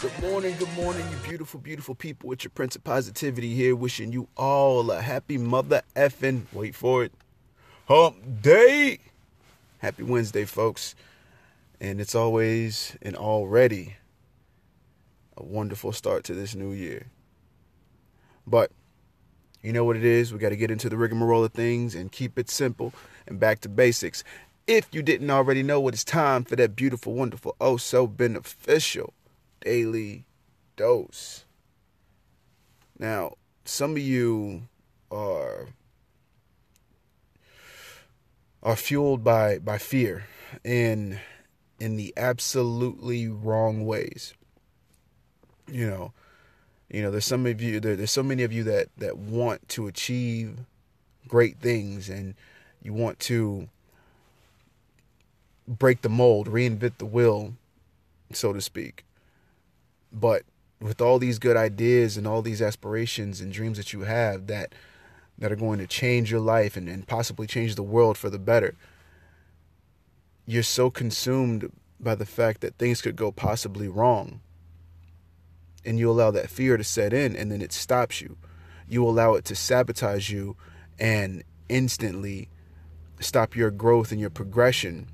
Good 0.00 0.22
morning, 0.22 0.56
good 0.58 0.72
morning, 0.76 1.04
you 1.10 1.28
beautiful, 1.28 1.60
beautiful 1.60 1.94
people. 1.94 2.32
It's 2.32 2.42
your 2.42 2.50
Prince 2.52 2.74
of 2.74 2.82
Positivity 2.82 3.54
here, 3.54 3.76
wishing 3.76 4.12
you 4.12 4.28
all 4.34 4.90
a 4.90 5.02
happy 5.02 5.36
mother 5.36 5.82
effing, 5.94 6.44
wait 6.54 6.74
for 6.74 7.04
it, 7.04 7.12
hump 7.86 8.16
day. 8.40 9.00
Happy 9.76 10.02
Wednesday, 10.02 10.46
folks. 10.46 10.94
And 11.82 12.00
it's 12.00 12.14
always 12.14 12.96
and 13.02 13.14
already 13.14 13.96
a 15.36 15.44
wonderful 15.44 15.92
start 15.92 16.24
to 16.24 16.34
this 16.34 16.54
new 16.54 16.72
year. 16.72 17.08
But 18.46 18.70
you 19.62 19.74
know 19.74 19.84
what 19.84 19.96
it 19.96 20.04
is? 20.04 20.32
We 20.32 20.38
got 20.38 20.48
to 20.48 20.56
get 20.56 20.70
into 20.70 20.88
the 20.88 20.96
rigmarole 20.96 21.44
of 21.44 21.52
things 21.52 21.94
and 21.94 22.10
keep 22.10 22.38
it 22.38 22.48
simple 22.48 22.94
and 23.26 23.38
back 23.38 23.60
to 23.60 23.68
basics. 23.68 24.24
If 24.66 24.88
you 24.92 25.02
didn't 25.02 25.30
already 25.30 25.62
know 25.62 25.78
what 25.78 25.92
it's 25.92 26.04
time 26.04 26.44
for 26.44 26.56
that 26.56 26.74
beautiful, 26.74 27.12
wonderful, 27.12 27.54
oh 27.60 27.76
so 27.76 28.06
beneficial 28.06 29.12
daily 29.60 30.24
dose. 30.76 31.44
Now, 32.98 33.34
some 33.64 33.92
of 33.92 33.98
you 33.98 34.62
are 35.10 35.68
are 38.62 38.76
fueled 38.76 39.24
by 39.24 39.58
by 39.58 39.78
fear 39.78 40.26
in 40.64 41.18
in 41.78 41.96
the 41.96 42.12
absolutely 42.16 43.28
wrong 43.28 43.86
ways. 43.86 44.34
You 45.70 45.88
know, 45.88 46.12
you 46.90 47.02
know, 47.02 47.10
there's 47.10 47.24
some 47.24 47.46
of 47.46 47.62
you 47.62 47.80
there, 47.80 47.96
there's 47.96 48.10
so 48.10 48.22
many 48.22 48.42
of 48.42 48.52
you 48.52 48.64
that 48.64 48.88
that 48.98 49.16
want 49.16 49.68
to 49.70 49.86
achieve 49.86 50.58
great 51.28 51.58
things 51.58 52.08
and 52.08 52.34
you 52.82 52.92
want 52.92 53.18
to 53.20 53.68
break 55.66 56.02
the 56.02 56.08
mold, 56.08 56.48
reinvent 56.48 56.98
the 56.98 57.06
wheel, 57.06 57.54
so 58.32 58.52
to 58.52 58.60
speak. 58.60 59.04
But 60.12 60.42
with 60.80 61.00
all 61.00 61.18
these 61.18 61.38
good 61.38 61.56
ideas 61.56 62.16
and 62.16 62.26
all 62.26 62.42
these 62.42 62.62
aspirations 62.62 63.40
and 63.40 63.52
dreams 63.52 63.76
that 63.76 63.92
you 63.92 64.02
have 64.02 64.46
that 64.46 64.74
that 65.38 65.50
are 65.50 65.56
going 65.56 65.78
to 65.78 65.86
change 65.86 66.30
your 66.30 66.40
life 66.40 66.76
and, 66.76 66.88
and 66.88 67.06
possibly 67.06 67.46
change 67.46 67.74
the 67.74 67.82
world 67.82 68.18
for 68.18 68.28
the 68.28 68.38
better, 68.38 68.74
you're 70.44 70.62
so 70.62 70.90
consumed 70.90 71.72
by 71.98 72.14
the 72.14 72.26
fact 72.26 72.60
that 72.60 72.76
things 72.76 73.00
could 73.00 73.16
go 73.16 73.32
possibly 73.32 73.88
wrong. 73.88 74.40
And 75.84 75.98
you 75.98 76.10
allow 76.10 76.30
that 76.32 76.50
fear 76.50 76.76
to 76.76 76.84
set 76.84 77.14
in 77.14 77.34
and 77.34 77.50
then 77.50 77.62
it 77.62 77.72
stops 77.72 78.20
you. 78.20 78.36
You 78.86 79.06
allow 79.06 79.34
it 79.34 79.46
to 79.46 79.54
sabotage 79.54 80.30
you 80.30 80.56
and 80.98 81.42
instantly 81.70 82.48
stop 83.20 83.56
your 83.56 83.70
growth 83.70 84.12
and 84.12 84.20
your 84.20 84.30
progression 84.30 85.06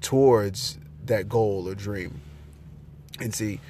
towards 0.00 0.78
that 1.04 1.28
goal 1.28 1.68
or 1.68 1.74
dream. 1.74 2.20
And 3.18 3.34
see, 3.34 3.60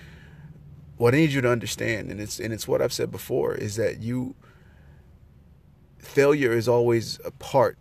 what 1.00 1.14
I 1.14 1.16
need 1.16 1.32
you 1.32 1.40
to 1.40 1.50
understand, 1.50 2.10
and 2.10 2.20
it's 2.20 2.38
and 2.38 2.52
it's 2.52 2.68
what 2.68 2.82
I've 2.82 2.92
said 2.92 3.10
before, 3.10 3.54
is 3.54 3.76
that 3.76 4.02
you 4.02 4.34
failure 5.96 6.52
is 6.52 6.68
always 6.68 7.18
a 7.24 7.30
part 7.30 7.78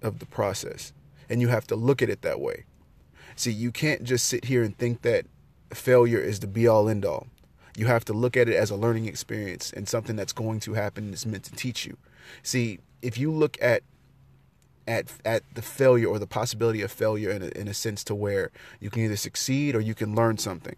of 0.00 0.18
the 0.18 0.24
process. 0.24 0.94
And 1.28 1.42
you 1.42 1.48
have 1.48 1.66
to 1.66 1.76
look 1.76 2.00
at 2.00 2.08
it 2.08 2.22
that 2.22 2.40
way. 2.40 2.64
See, 3.36 3.50
you 3.50 3.70
can't 3.70 4.02
just 4.02 4.26
sit 4.26 4.46
here 4.46 4.62
and 4.62 4.76
think 4.78 5.02
that 5.02 5.26
failure 5.74 6.18
is 6.18 6.40
the 6.40 6.46
be 6.46 6.66
all 6.66 6.88
end 6.88 7.04
all. 7.04 7.26
You 7.76 7.84
have 7.84 8.04
to 8.06 8.14
look 8.14 8.34
at 8.34 8.48
it 8.48 8.54
as 8.54 8.70
a 8.70 8.76
learning 8.76 9.06
experience 9.08 9.70
and 9.70 9.86
something 9.86 10.16
that's 10.16 10.32
going 10.32 10.60
to 10.60 10.72
happen 10.72 11.04
and 11.04 11.14
is 11.14 11.26
meant 11.26 11.44
to 11.44 11.52
teach 11.52 11.84
you. 11.84 11.98
See, 12.42 12.78
if 13.02 13.18
you 13.18 13.30
look 13.30 13.58
at 13.60 13.82
at 14.88 15.12
at 15.26 15.42
the 15.54 15.62
failure 15.62 16.08
or 16.08 16.18
the 16.18 16.26
possibility 16.26 16.80
of 16.80 16.90
failure 16.90 17.30
in 17.30 17.42
a, 17.42 17.48
in 17.48 17.68
a 17.68 17.74
sense 17.74 18.02
to 18.04 18.14
where 18.14 18.50
you 18.80 18.88
can 18.88 19.02
either 19.02 19.16
succeed 19.16 19.74
or 19.74 19.80
you 19.80 19.94
can 19.94 20.14
learn 20.14 20.38
something 20.38 20.76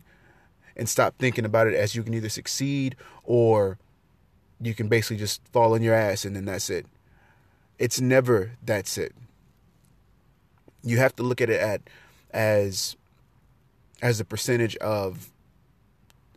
and 0.76 0.88
stop 0.88 1.14
thinking 1.18 1.44
about 1.44 1.66
it 1.66 1.74
as 1.74 1.94
you 1.94 2.02
can 2.02 2.14
either 2.14 2.28
succeed 2.28 2.96
or 3.24 3.78
you 4.60 4.74
can 4.74 4.88
basically 4.88 5.16
just 5.16 5.46
fall 5.48 5.74
on 5.74 5.82
your 5.82 5.94
ass 5.94 6.24
and 6.24 6.36
then 6.36 6.44
that's 6.44 6.70
it. 6.70 6.86
It's 7.78 8.00
never 8.00 8.52
that's 8.64 8.98
it. 8.98 9.14
You 10.82 10.98
have 10.98 11.16
to 11.16 11.22
look 11.22 11.40
at 11.40 11.50
it 11.50 11.60
at 11.60 11.82
as 12.30 12.96
as 14.02 14.20
a 14.20 14.24
percentage 14.24 14.76
of 14.76 15.30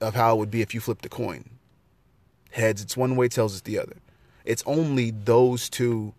of 0.01 0.15
how 0.15 0.35
it 0.35 0.39
would 0.39 0.51
be 0.51 0.61
if 0.61 0.73
you 0.73 0.79
flipped 0.79 1.05
a 1.05 1.09
coin. 1.09 1.49
Heads 2.51 2.81
it's 2.81 2.97
one 2.97 3.15
way, 3.15 3.27
tails 3.27 3.53
it's 3.53 3.61
the 3.61 3.77
other. 3.77 3.97
It's 4.45 4.63
only 4.65 5.11
those 5.11 5.69
two 5.69 6.13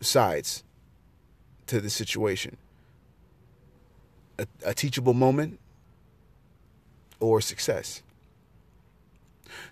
sides 0.00 0.64
to 1.66 1.80
the 1.80 1.90
situation. 1.90 2.56
A, 4.38 4.46
a 4.64 4.74
teachable 4.74 5.14
moment 5.14 5.60
or 7.22 7.40
success. 7.40 8.02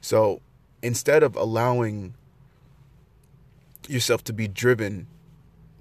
So 0.01 0.41
instead 0.83 1.23
of 1.23 1.37
allowing 1.37 2.15
yourself 3.89 4.23
to 4.25 4.33
be 4.33 4.49
driven 4.49 5.09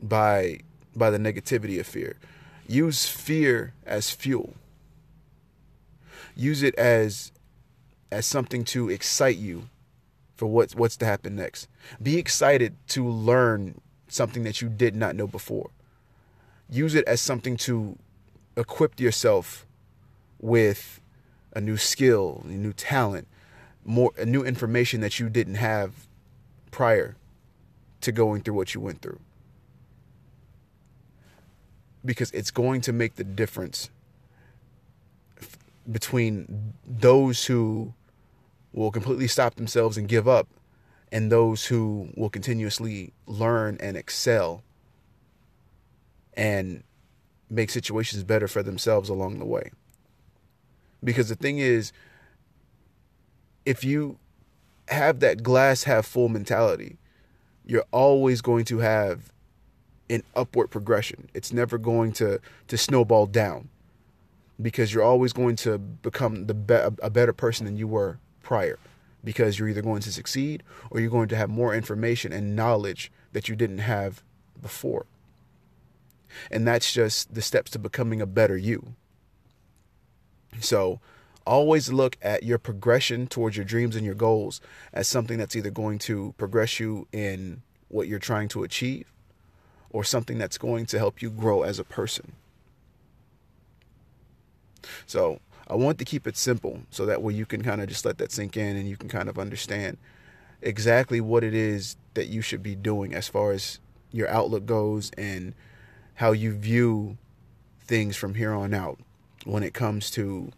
by 0.01 0.59
by 0.95 1.09
the 1.11 1.17
negativity 1.17 1.79
of 1.79 1.85
fear, 1.85 2.17
use 2.67 3.07
fear 3.07 3.73
as 3.85 4.09
fuel. 4.09 4.55
Use 6.35 6.63
it 6.63 6.75
as 6.75 7.31
as 8.11 8.25
something 8.25 8.63
to 8.65 8.89
excite 8.89 9.37
you 9.37 9.69
for 10.35 10.47
what's 10.47 10.75
what's 10.75 10.97
to 10.97 11.05
happen 11.05 11.35
next. 11.35 11.67
Be 12.01 12.17
excited 12.17 12.75
to 12.89 13.07
learn 13.07 13.79
something 14.07 14.43
that 14.43 14.61
you 14.61 14.69
did 14.69 14.95
not 14.95 15.15
know 15.15 15.27
before. 15.27 15.69
Use 16.69 16.95
it 16.95 17.05
as 17.07 17.21
something 17.21 17.57
to 17.57 17.97
equip 18.57 18.99
yourself 18.99 19.65
with 20.39 20.99
a 21.59 21.61
new 21.61 21.77
skill, 21.77 22.41
a 22.45 22.47
new 22.47 22.71
talent, 22.71 23.27
more 23.83 24.11
a 24.17 24.25
new 24.25 24.43
information 24.43 25.01
that 25.01 25.19
you 25.19 25.29
didn't 25.29 25.55
have 25.55 26.07
prior 26.71 27.17
to 27.99 28.13
going 28.13 28.41
through 28.41 28.53
what 28.53 28.73
you 28.73 28.79
went 28.79 29.01
through. 29.01 29.19
Because 32.03 32.31
it's 32.31 32.49
going 32.49 32.79
to 32.81 32.93
make 32.93 33.15
the 33.15 33.25
difference 33.25 33.89
between 35.91 36.73
those 36.87 37.45
who 37.45 37.93
will 38.71 38.91
completely 38.91 39.27
stop 39.27 39.55
themselves 39.55 39.97
and 39.97 40.07
give 40.07 40.29
up 40.29 40.47
and 41.11 41.29
those 41.29 41.65
who 41.65 42.09
will 42.15 42.29
continuously 42.29 43.11
learn 43.27 43.75
and 43.81 43.97
excel 43.97 44.63
and 46.35 46.83
make 47.49 47.69
situations 47.69 48.23
better 48.23 48.47
for 48.47 48.63
themselves 48.63 49.09
along 49.09 49.39
the 49.39 49.45
way. 49.45 49.71
Because 51.03 51.29
the 51.29 51.35
thing 51.35 51.59
is, 51.59 51.91
if 53.65 53.83
you 53.83 54.17
have 54.89 55.19
that 55.19 55.43
glass 55.43 55.83
half 55.83 56.05
full 56.05 56.29
mentality, 56.29 56.97
you're 57.65 57.85
always 57.91 58.41
going 58.41 58.65
to 58.65 58.79
have 58.79 59.31
an 60.09 60.23
upward 60.35 60.71
progression. 60.71 61.29
It's 61.33 61.53
never 61.53 61.77
going 61.77 62.13
to 62.13 62.39
to 62.67 62.77
snowball 62.77 63.27
down 63.27 63.69
because 64.61 64.93
you're 64.93 65.03
always 65.03 65.33
going 65.33 65.55
to 65.57 65.77
become 65.77 66.47
the 66.47 66.53
be- 66.53 66.73
a 67.01 67.09
better 67.09 67.33
person 67.33 67.65
than 67.65 67.77
you 67.77 67.87
were 67.87 68.19
prior 68.41 68.79
because 69.23 69.59
you're 69.59 69.69
either 69.69 69.81
going 69.81 70.01
to 70.01 70.11
succeed 70.11 70.63
or 70.89 70.99
you're 70.99 71.09
going 71.09 71.29
to 71.29 71.35
have 71.35 71.49
more 71.49 71.75
information 71.75 72.33
and 72.33 72.55
knowledge 72.55 73.11
that 73.33 73.47
you 73.47 73.55
didn't 73.55 73.79
have 73.79 74.23
before. 74.61 75.05
And 76.51 76.67
that's 76.67 76.93
just 76.93 77.33
the 77.33 77.41
steps 77.41 77.71
to 77.71 77.79
becoming 77.79 78.21
a 78.21 78.25
better 78.25 78.57
you. 78.57 78.95
So 80.59 80.99
always 81.45 81.91
look 81.91 82.17
at 82.21 82.43
your 82.43 82.57
progression 82.57 83.27
towards 83.27 83.57
your 83.57 83.65
dreams 83.65 83.95
and 83.95 84.05
your 84.05 84.15
goals 84.15 84.61
as 84.93 85.07
something 85.07 85.37
that's 85.37 85.55
either 85.55 85.71
going 85.71 85.97
to 85.99 86.33
progress 86.37 86.79
you 86.79 87.07
in 87.11 87.61
what 87.87 88.07
you're 88.07 88.19
trying 88.19 88.47
to 88.49 88.63
achieve 88.63 89.11
or 89.89 90.03
something 90.03 90.37
that's 90.37 90.57
going 90.57 90.85
to 90.85 90.97
help 90.97 91.21
you 91.21 91.29
grow 91.29 91.63
as 91.63 91.79
a 91.79 91.83
person. 91.83 92.33
So 95.07 95.39
I 95.67 95.75
want 95.75 95.97
to 95.99 96.05
keep 96.05 96.27
it 96.27 96.37
simple 96.37 96.81
so 96.91 97.05
that 97.05 97.21
way 97.21 97.33
you 97.33 97.45
can 97.45 97.63
kind 97.63 97.81
of 97.81 97.87
just 97.87 98.05
let 98.05 98.17
that 98.19 98.31
sink 98.31 98.55
in 98.55 98.75
and 98.75 98.87
you 98.87 98.97
can 98.97 99.09
kind 99.09 99.29
of 99.29 99.39
understand 99.39 99.97
exactly 100.61 101.21
what 101.21 101.43
it 101.43 101.53
is 101.53 101.95
that 102.13 102.27
you 102.27 102.41
should 102.41 102.61
be 102.61 102.75
doing 102.75 103.13
as 103.13 103.27
far 103.27 103.51
as 103.51 103.79
your 104.11 104.29
outlook 104.29 104.65
goes 104.65 105.11
and 105.17 105.53
how 106.15 106.31
you 106.31 106.53
view 106.53 107.17
things 107.81 108.15
from 108.15 108.35
here 108.35 108.53
on 108.53 108.73
out 108.73 108.99
when 109.45 109.63
it 109.63 109.73
comes 109.73 110.09
to 110.11 110.51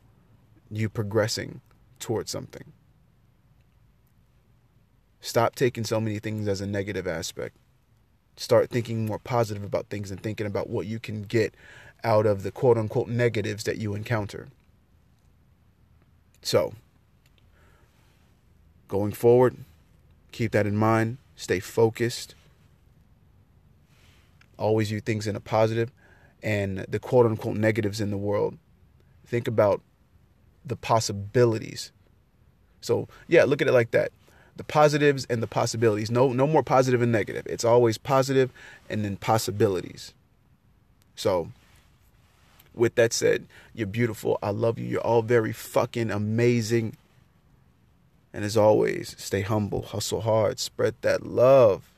you 0.69 0.89
progressing 0.89 1.61
towards 1.99 2.31
something. 2.31 2.71
Stop 5.19 5.55
taking 5.55 5.83
so 5.83 6.01
many 6.01 6.17
things 6.17 6.47
as 6.47 6.61
a 6.61 6.65
negative 6.65 7.07
aspect. 7.07 7.55
Start 8.35 8.69
thinking 8.69 9.05
more 9.05 9.19
positive 9.19 9.63
about 9.63 9.87
things 9.87 10.09
and 10.09 10.21
thinking 10.21 10.47
about 10.47 10.69
what 10.69 10.87
you 10.87 10.99
can 10.99 11.23
get 11.23 11.53
out 12.03 12.25
of 12.25 12.41
the 12.41 12.51
quote 12.51 12.77
unquote 12.77 13.07
negatives 13.07 13.63
that 13.65 13.77
you 13.77 13.93
encounter. 13.93 14.47
So, 16.41 16.73
going 18.87 19.11
forward, 19.11 19.57
keep 20.31 20.53
that 20.53 20.65
in 20.65 20.75
mind. 20.75 21.17
Stay 21.35 21.59
focused. 21.59 22.33
Always 24.57 24.89
view 24.89 25.01
things 25.01 25.27
in 25.27 25.35
a 25.35 25.39
positive 25.39 25.91
and 26.41 26.79
the 26.89 26.99
quote 26.99 27.25
unquote 27.25 27.57
negatives 27.57 28.01
in 28.01 28.09
the 28.09 28.17
world 28.17 28.57
think 29.31 29.47
about 29.47 29.81
the 30.65 30.75
possibilities. 30.75 31.91
So, 32.81 33.07
yeah, 33.27 33.45
look 33.45 33.61
at 33.61 33.67
it 33.69 33.71
like 33.71 33.91
that. 33.91 34.11
The 34.57 34.65
positives 34.65 35.25
and 35.29 35.41
the 35.41 35.47
possibilities. 35.47 36.11
No 36.11 36.33
no 36.33 36.45
more 36.45 36.61
positive 36.61 37.01
and 37.01 37.11
negative. 37.11 37.47
It's 37.47 37.63
always 37.63 37.97
positive 37.97 38.51
and 38.89 39.05
then 39.05 39.15
possibilities. 39.15 40.13
So, 41.15 41.51
with 42.75 42.95
that 42.95 43.13
said, 43.13 43.47
you're 43.73 43.87
beautiful. 43.87 44.37
I 44.43 44.49
love 44.51 44.77
you. 44.77 44.85
You're 44.85 45.01
all 45.01 45.21
very 45.21 45.53
fucking 45.53 46.11
amazing. 46.11 46.97
And 48.33 48.43
as 48.43 48.57
always, 48.57 49.15
stay 49.17 49.41
humble, 49.41 49.81
hustle 49.81 50.21
hard, 50.21 50.59
spread 50.59 50.95
that 51.01 51.25
love. 51.25 51.89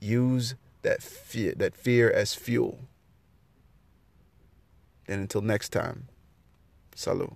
Use 0.00 0.54
that 0.82 1.02
fear, 1.02 1.52
that 1.56 1.74
fear 1.74 2.10
as 2.10 2.34
fuel. 2.34 2.78
And 5.08 5.20
until 5.20 5.42
next 5.42 5.70
time, 5.70 6.08
salut. 6.94 7.32